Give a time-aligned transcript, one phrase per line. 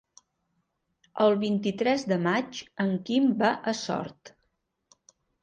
[1.25, 4.35] El vint-i-tres de maig en Quim va a Sort.